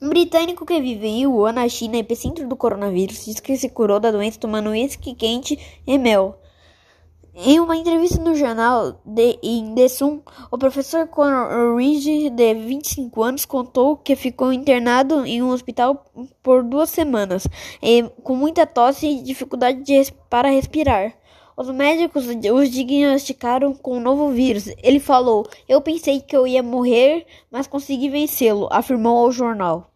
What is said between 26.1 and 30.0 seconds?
que eu ia morrer, mas consegui vencê-lo, afirmou ao jornal.